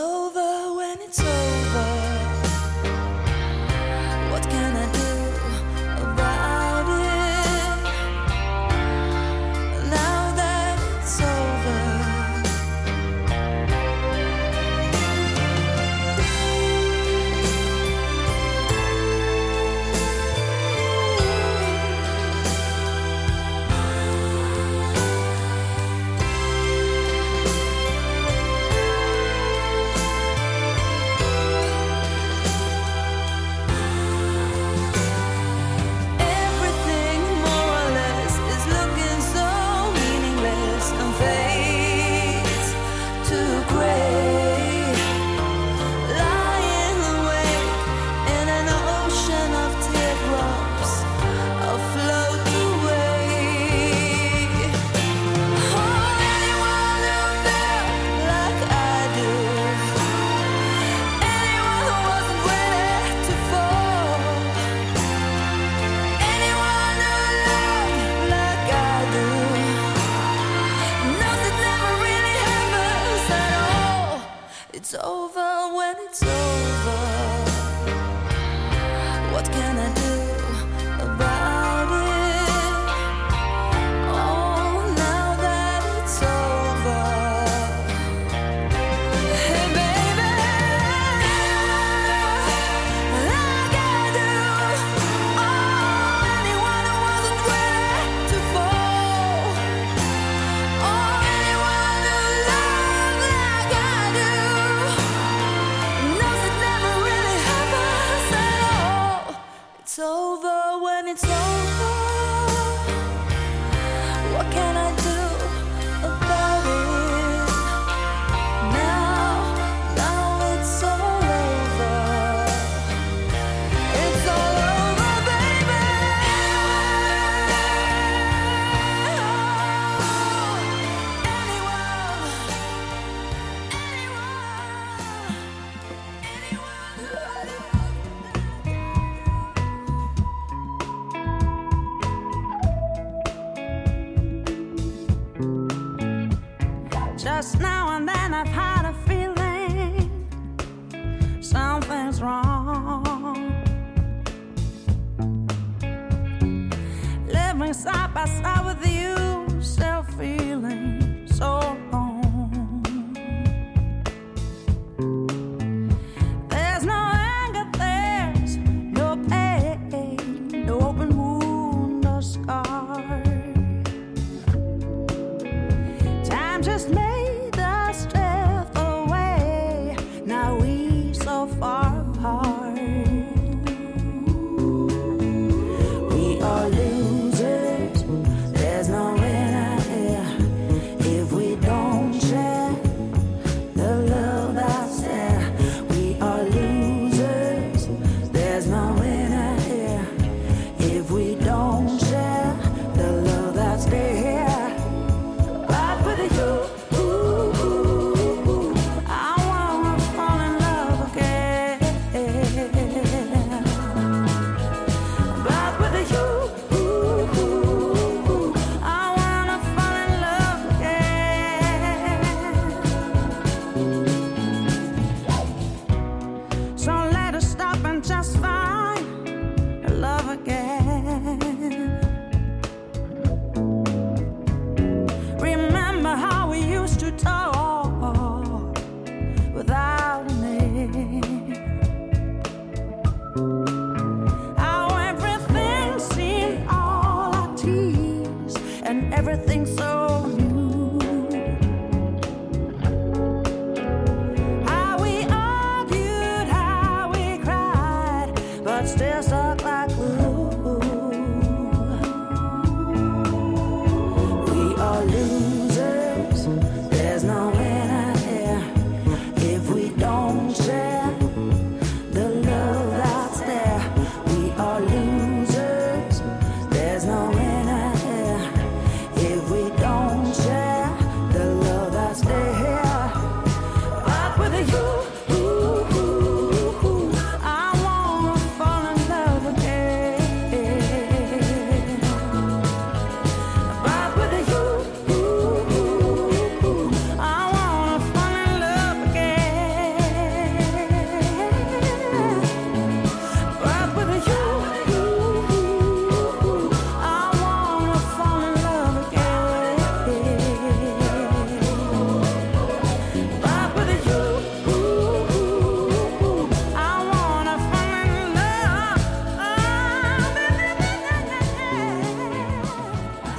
[0.00, 2.09] over when it's over.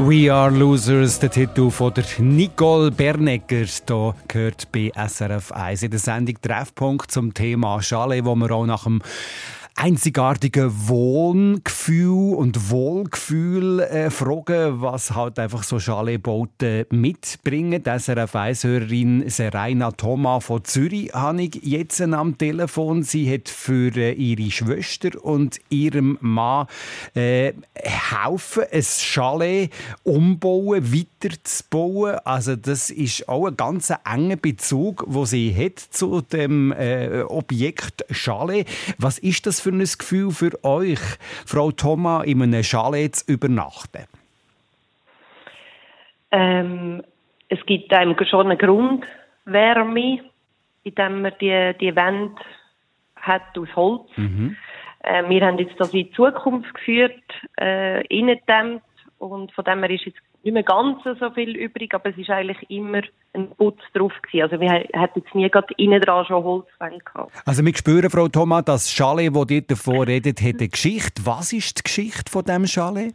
[0.08, 5.92] We Are Losers, der Titel von der Nicole Bernegger, hier gehört bei SRF 1 in
[5.92, 9.02] der Sendung Treffpunkt zum Thema Chalet, wo wir auch nach dem
[9.76, 17.82] einzigartige Wohngefühl und Wohlgefühl äh, fragen, was halt einfach so Chaletbauten mitbringen.
[17.82, 23.04] Die SRF 1-Hörerin Seraina Thoma von Zürich habe ich jetzt am Telefon.
[23.04, 26.68] Sie hat für äh, ihre Schwester und ihrem Mann
[27.16, 29.72] äh, helfen, ein Chalet
[30.04, 32.18] umbauen, weiterzubauen.
[32.26, 38.06] Also das ist auch ein ganz enger Bezug, wo sie hat zu dem äh, Objekt
[38.12, 38.68] Chalet.
[38.98, 41.00] Was ist das für ein Gefühl für euch,
[41.46, 44.06] Frau Thoma, in einem Chalet zu übernachten?
[46.32, 47.04] Ähm,
[47.50, 50.20] es gibt einem schon eine Grundwärme,
[50.84, 52.42] indem man die, die Wände
[53.16, 54.10] hat aus Holz.
[54.16, 54.56] Mhm.
[55.04, 57.22] Äh, wir haben jetzt das in die Zukunft geführt,
[57.60, 58.84] äh, innendämmt
[59.20, 62.30] und von dem her ist jetzt nicht mehr ganz so viel übrig, aber es ist
[62.30, 63.02] eigentlich immer
[63.34, 64.44] ein Putz drauf gewesen.
[64.44, 67.32] Also wir hatten jetzt nie gerade innen dran schon Holzwände gehabt.
[67.46, 71.26] Also wir spüren, Frau Thomas, das Chalet, das ihr davor redet, hat eine Geschichte.
[71.26, 73.14] Was ist die Geschichte von diesem Chalet?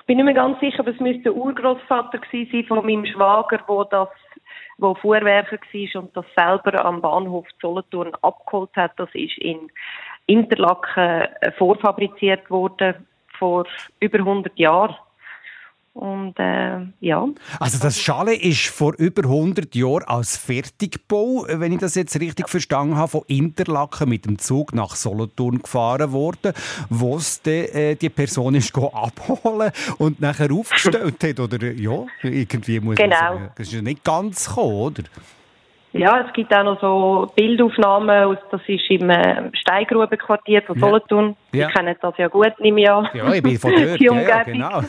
[0.00, 3.60] Ich bin nicht mehr ganz sicher, aber es müsste der Urgroßvater sein von meinem Schwager,
[3.66, 4.08] wo das
[4.78, 8.92] wo Fuhrwerfer war und das selber am Bahnhof Solothurn abgeholt hat.
[8.96, 9.70] Das ist in
[10.26, 12.94] Interlaken äh, vorfabriziert worden
[13.38, 13.66] vor
[14.00, 14.94] über 100 Jahren.
[15.98, 17.26] Und äh, ja.
[17.58, 22.46] Also das Schale ist vor über 100 Jahren als Fertigbau, wenn ich das jetzt richtig
[22.46, 22.46] ja.
[22.46, 26.52] verstanden habe, von Interlaken mit dem Zug nach Solothurn gefahren worden,
[26.88, 31.72] wo es die, äh, die Person ist abholen und nachher aufgestellt hat, oder?
[31.72, 33.08] Ja, irgendwie muss genau.
[33.08, 33.50] man sagen.
[33.56, 35.02] Das ist ja nicht ganz gekommen, oder?
[35.92, 41.36] Ja, es gibt auch noch so Bildaufnahmen, aus, das ist im äh, Steingrubenquartier von Solothurn.
[41.52, 41.66] Ja.
[41.66, 43.08] Sie kennen das ja gut, nehme ich an.
[43.14, 43.82] Ja, ich bin von dort.
[44.00, 44.52] Die ja, ja, Umgebung.
[44.52, 44.82] genau.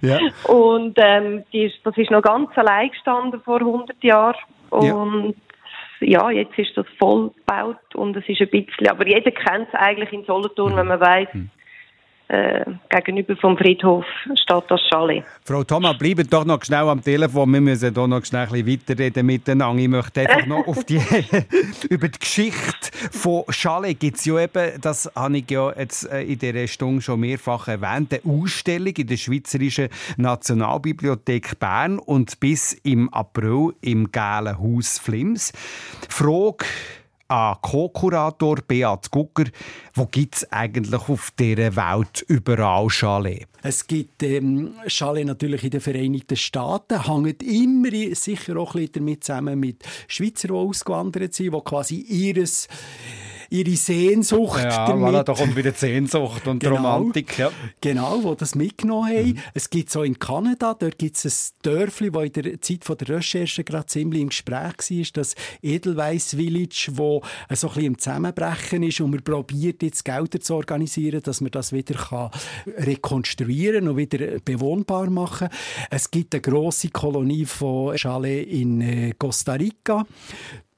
[0.00, 0.18] ja.
[0.44, 4.36] Und ähm, die ist, das ist noch ganz allein gestanden vor 100 Jahren.
[4.80, 4.94] Ja.
[4.94, 5.34] Und
[6.00, 6.30] ja.
[6.30, 10.12] jetzt ist das voll gebaut und es ist ein bisschen, aber jeder kennt es eigentlich
[10.12, 11.28] in Solothurn, wenn man weiß,
[12.30, 14.04] äh, gegenüber vom Friedhof
[14.34, 15.24] steht das Chalet.
[15.44, 17.52] Frau Thomas, bleibt doch noch schnell am Telefon.
[17.52, 19.82] Wir müssen hier noch schnell ein bisschen weiterreden miteinander.
[19.82, 21.00] Ich möchte einfach noch auf die,
[21.90, 26.22] über die Geschichte von Chalet gibt es ja eben, das habe ich ja jetzt äh,
[26.22, 32.74] in dieser Stunde schon mehrfach erwähnt, eine Ausstellung in der Schweizerischen Nationalbibliothek Bern und bis
[32.84, 35.52] im April im Gälen Haus Flims.
[36.08, 36.64] Frage
[37.30, 39.44] an Co-Kurator Beat Gucker,
[39.94, 43.46] wo gibt es eigentlich auf dieser Welt überall Chalet?
[43.62, 48.92] Es gibt ähm, Chalet natürlich in den Vereinigten Staaten, hängt immer sicher auch ein bisschen
[49.06, 52.68] damit zusammen mit Schweizer, die ausgewandert sind, die quasi ihres,
[53.50, 55.04] ihre Sehnsucht Ja, damit...
[55.08, 56.76] voilà, da kommt wieder die Sehnsucht und Genau.
[56.76, 57.38] Romantik.
[57.38, 57.50] Ja.
[57.80, 59.38] Genau, wo das mitgenommen haben.
[59.54, 62.96] Es gibt so in Kanada, dort gibt es ein Dörfli, das in der Zeit von
[62.96, 67.86] der Recherche gerade ziemlich im Gespräch war, das Edelweiss Village, wo äh, so ein bisschen
[67.86, 72.30] im Zusammenbrechen ist und man probiert jetzt Gelder zu organisieren, dass man das wieder kann
[72.78, 75.48] rekonstruieren und wieder bewohnbar machen
[75.90, 80.06] Es gibt eine grosse Kolonie von Chalet in äh, Costa Rica.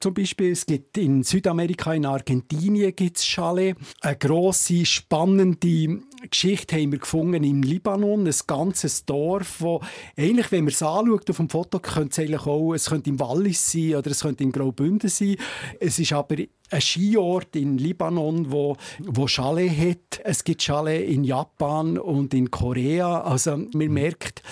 [0.03, 3.77] Zum Beispiel, es gibt in Südamerika, in Argentinien gibt es Chalet.
[4.01, 8.27] Eine grosse, spannende Geschichte haben wir gefunden im Libanon.
[8.27, 9.79] Ein ganzes Dorf, wo
[10.17, 13.19] eigentlich, wenn man es anschaut auf dem Foto, könnte es eigentlich auch, es könnte im
[13.21, 15.37] Wallis sein oder es könnte in Graubünden sein.
[15.79, 16.35] Es ist aber
[16.69, 20.19] ein Skiort in Libanon, wo, wo Chalet hat.
[20.25, 23.21] Es gibt Chalet in Japan und in Korea.
[23.21, 24.43] Also man merkt,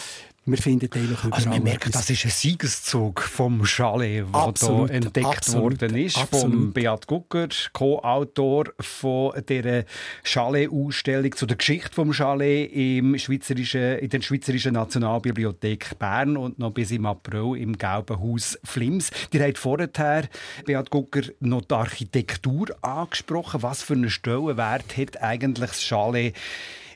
[0.44, 4.90] wir finden eigentlich überall Also man merkt, das ist ein Siegeszug vom Chalet, der hier
[4.90, 6.18] entdeckt absolut, worden ist.
[6.18, 6.74] Vom absolut.
[6.74, 9.84] Beat Gucker, Co-Autor von dieser
[10.24, 16.72] Chalet-Ausstellung zu der Geschichte vom Chalet im Schweizerischen, in der Schweizerischen Nationalbibliothek Bern und noch
[16.72, 19.12] bis im April im Gelben Haus Flims.
[19.32, 20.28] Die hat vorher,
[20.66, 23.62] Beat Gucker, noch die Architektur angesprochen.
[23.62, 26.36] Was für einen Stellenwert hat eigentlich das Chalet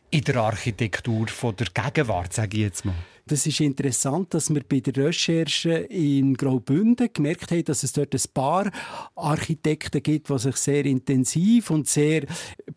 [0.10, 2.96] in der Architektur von der Gegenwart, sage ich jetzt mal?
[3.28, 8.13] Das ist interessant, dass wir bei der Recherche in Graubünden gemerkt haben, dass es dort
[8.13, 8.69] ein paar
[9.15, 12.28] Architekten gibt, die sich sehr intensiv und sehr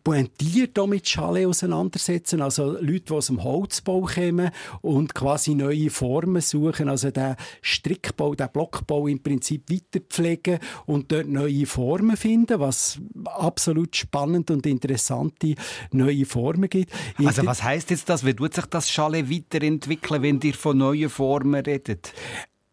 [0.03, 2.41] pointiert mit Chalet auseinandersetzen.
[2.41, 4.49] Also Leute, die aus dem Holzbau kommen
[4.81, 6.89] und quasi neue Formen suchen.
[6.89, 13.95] Also den Strickbau, den Blockbau im Prinzip weiterpflegen und dort neue Formen finden, was absolut
[13.95, 15.53] spannend und interessante
[15.91, 16.91] neue Formen gibt.
[17.23, 18.25] Also was heißt jetzt das?
[18.25, 22.13] Wie tut sich das Chalet weiterentwickeln, wenn ihr von neuen Formen redet?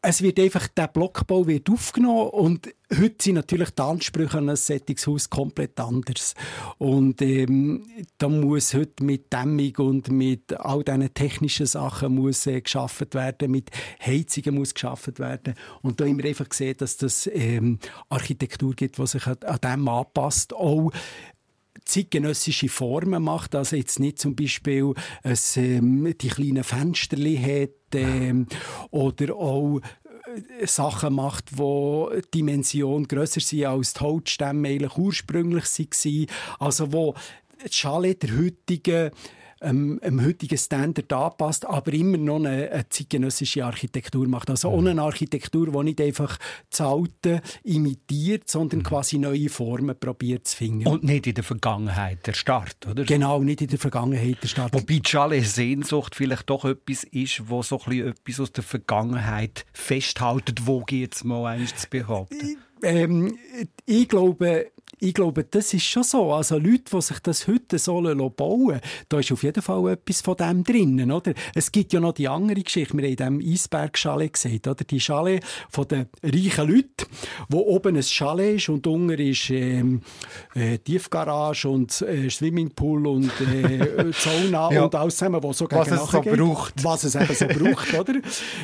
[0.08, 4.56] es wird einfach, der Blockbau wird aufgenommen und heute sind natürlich die Ansprüche an ein
[4.56, 6.34] Sättigungshaus komplett anders.
[6.78, 7.84] Und ähm,
[8.18, 13.50] da muss heute mit Dämmung und mit all diesen technischen Sachen muss äh, geschaffen werden,
[13.50, 15.54] mit Heizungen muss geschaffen werden.
[15.82, 19.58] Und da haben wir einfach gesehen, dass das ähm, Architektur gibt, die sich an, an
[19.60, 20.54] dem anpasst.
[20.54, 20.92] Auch
[21.87, 28.47] zeitgenössische Formen macht, also jetzt nicht zum Beispiel es, ähm, die kleinen Fensterli hat ähm,
[28.91, 29.80] oder auch
[30.59, 36.26] äh, Sachen macht, wo die Dimension grösser sind als die Holzstämme eigentlich ursprünglich waren.
[36.59, 37.14] Also wo
[37.64, 39.11] die Chalet der heutigen
[39.66, 44.50] ähm, dem heutigen Standard anpasst, aber immer noch eine, eine zeitgenössische Architektur macht.
[44.50, 46.38] Also ohne eine Architektur, die nicht einfach
[46.70, 50.86] das Alte imitiert, sondern quasi neue Formen probiert zu finden.
[50.86, 53.04] Und nicht in der Vergangenheit der Start, oder?
[53.04, 54.72] Genau, nicht in der Vergangenheit der Stadt.
[54.72, 59.66] Wobei die Chalet-Sehnsucht vielleicht doch etwas ist, wo so ein bisschen etwas aus der Vergangenheit
[59.72, 62.58] festhaltet, wo jetzt mal eins zu behaupten.
[62.82, 63.38] Ähm,
[63.86, 66.32] ich glaube, ich glaube, das ist schon so.
[66.32, 70.20] Also Leute, die sich das heute so bauen lassen, da ist auf jeden Fall etwas
[70.22, 71.32] von dem drinnen, oder?
[71.55, 72.97] Es gibt ja noch die andere Geschichte.
[72.97, 74.84] Wir haben in diesem Eisberg-Chalet gesehen, oder?
[74.84, 77.07] Die Chalet von den reichen Leuten,
[77.49, 80.01] wo oben ein Chalet ist und unten ist ähm,
[80.55, 84.84] äh, Tiefgarage und äh, Swimmingpool und äh, Sauna Ja.
[84.84, 86.36] und alles zusammen, was so Was es so geht.
[86.36, 86.84] braucht.
[86.84, 88.14] Was es eben so braucht, oder?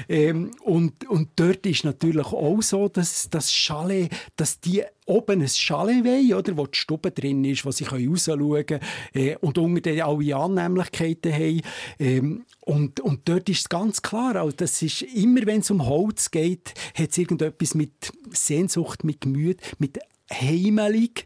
[0.08, 5.48] Ähm, und, und dort ist natürlich auch so, dass das Chalet, dass die oben ein
[5.48, 8.82] Chalet oder, wo die Stube drin ist, wo sie rausschauen können
[9.14, 11.62] äh, und unter denen alle Annehmlichkeiten haben.
[11.98, 15.86] Ähm, und, und dort ist es ganz klar, also das ist immer, wenn es um
[15.86, 19.98] Holz geht, hat es irgendetwas mit Sehnsucht, mit Gemüt, mit
[20.32, 21.24] heimelig,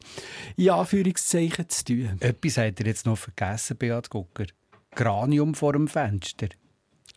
[0.57, 2.17] in Anführungszeichen, zu tun.
[2.21, 4.47] Etwas habt ihr jetzt noch vergessen, Beat Gucker.
[4.95, 6.49] Granium vor dem Fenster.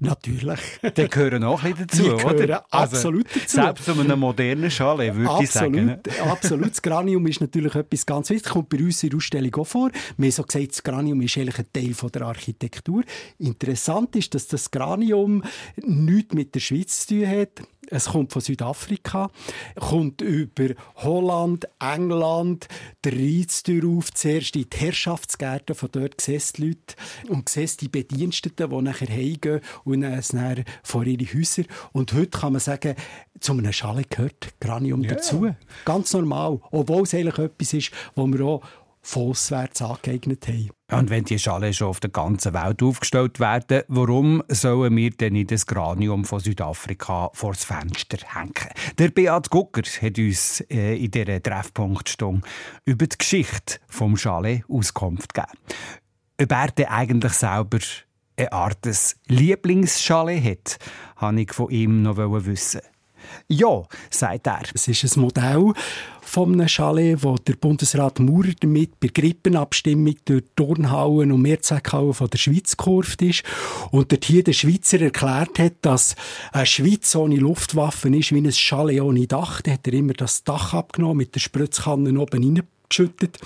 [0.02, 0.60] Natürlich.
[0.96, 2.66] Die gehören auch ein bisschen dazu, Die gehören oder?
[2.72, 3.48] Also, absolut dazu.
[3.48, 5.86] Selbst zu einem modernen Chalet, würde ich sagen.
[5.86, 6.00] ne?
[6.06, 6.72] Absolut, absolut.
[6.72, 8.54] Das Granium ist natürlich etwas ganz Wichtiges.
[8.54, 9.92] Kommt bei uns in der Ausstellung auch vor.
[10.18, 13.04] Wir haben so gesagt, das Granium ist eigentlich ein Teil von der Architektur.
[13.40, 15.44] Interessant ist, dass das Granium
[15.86, 17.62] nichts mit der Schweiz zu tun hat.
[17.92, 19.30] Es kommt von Südafrika,
[19.76, 22.68] kommt über Holland, England,
[23.04, 26.96] der Reiztür auf, zuerst in die Herrschaftsgärten von dort siehst die Leute
[27.30, 31.64] und siehst die Bediensteten, die nachher heimgehen und es nachher vor ihre Häuser.
[31.92, 32.96] Und heute kann man sagen,
[33.40, 35.54] zu einem Schale gehört Granium dazu.
[35.86, 36.60] Ganz normal.
[36.72, 38.62] Obwohl es eigentlich etwas ist, wo wir auch
[39.02, 40.70] von auswärts angeeignet haben.
[40.92, 45.34] Und wenn die Schale schon auf der ganzen Welt aufgestellt werden, warum sollen wir denn
[45.34, 48.54] nicht das Granium von Südafrika vor das Fenster hängen?
[48.98, 52.48] Der Beat Gucker hat uns äh, in dieser Treffpunktstunde
[52.86, 55.54] über die Geschichte vom Chalet Auskunft gegeben.
[56.42, 57.80] Ob er denn eigentlich selber
[58.38, 58.88] eine Art
[59.28, 60.78] Lieblingschalet hat,
[61.20, 62.82] wollte ich von ihm noch wissen.
[63.48, 64.64] Ja, sagt er.
[64.74, 65.74] Es ist ein Modell
[66.22, 72.30] von einem Chalet, wo der Bundesrat Maurer damit bei Grippenabstimmung durch Turnhallen und Mehrzweckhallen von
[72.30, 73.44] der Schweiz gekurft ist
[73.92, 76.16] und dort hier der Schweizer erklärt hat, dass
[76.52, 79.62] eine Schweiz ohne Luftwaffen ist wie ein Chalet ohne Dach.
[79.62, 83.40] Da hat er immer das Dach abgenommen, mit der Spritzkanne oben reingeschüttet.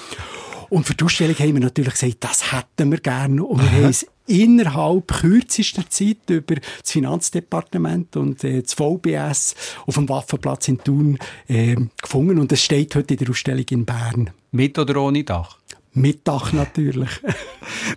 [0.70, 3.44] Und für die Ausstellung haben wir natürlich gesagt, das hätten wir gerne.
[3.44, 9.56] Und wir haben es innerhalb kürzester Zeit über das Finanzdepartement und äh, das VBS
[9.86, 11.18] auf dem Waffenplatz in Thun
[11.48, 12.40] äh, gefunden.
[12.40, 14.30] Und es steht heute in der Ausstellung in Bern.
[14.52, 15.58] Mit oder ohne Dach?
[15.94, 17.10] Mit Dach natürlich.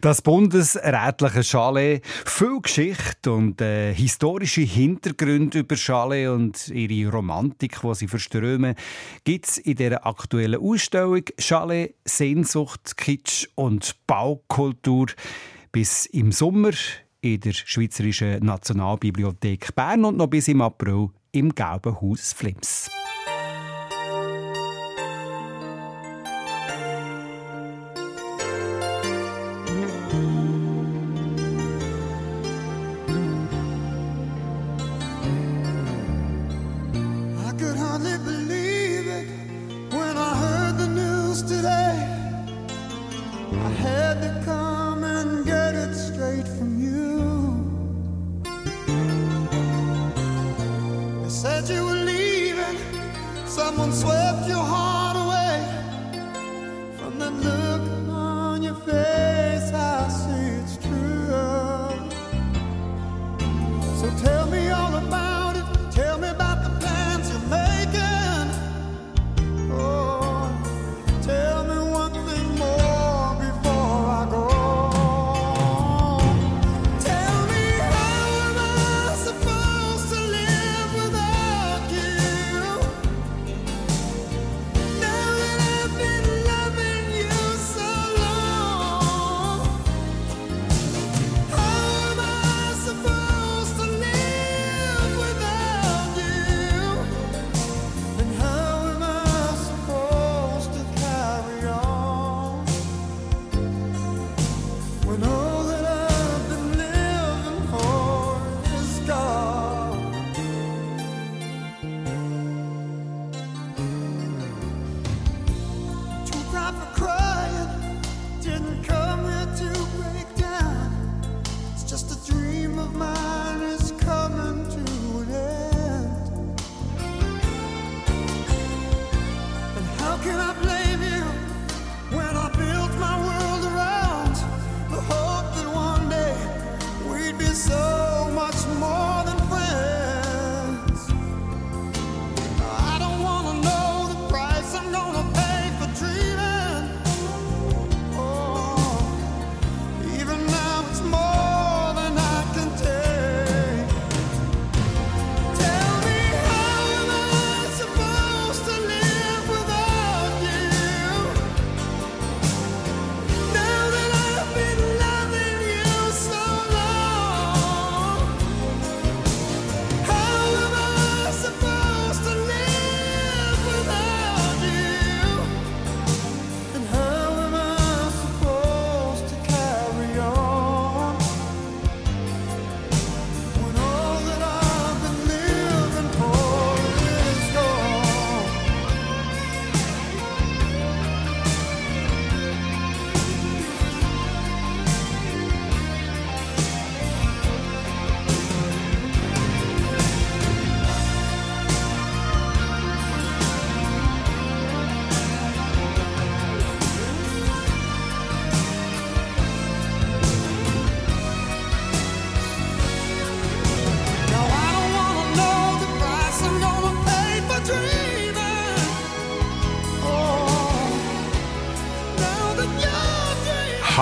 [0.00, 7.94] Das bundesrätliche Chalet, viel Geschichte und äh, historische Hintergründe über Chalet und ihre Romantik, die
[7.94, 8.74] sie verströmen,
[9.24, 15.06] gibt es in der aktuellen Ausstellung Chalet, Sehnsucht, Kitsch und Baukultur
[15.76, 16.70] bis im Sommer
[17.20, 22.88] in der Schweizerischen Nationalbibliothek Bern und noch bis im April im Gelben Haus Flims.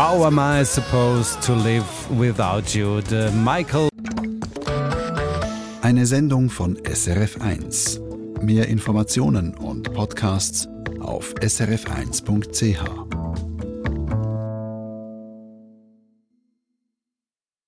[0.06, 3.00] How am I supposed to live without you?
[3.00, 3.88] Der Michael.
[5.80, 8.42] Eine Sendung von SRF1.
[8.42, 10.68] Mehr Informationen und Podcasts
[11.00, 13.03] auf srf1.ch.